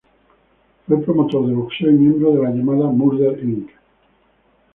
Fue 0.87 0.99
promotor 1.03 1.45
de 1.45 1.53
boxeo 1.53 1.91
y 1.91 1.93
miembro 1.93 2.31
de 2.33 2.41
la 2.41 2.49
llamada 2.49 2.87
Murder, 2.87 3.37
Inc. 3.43 3.69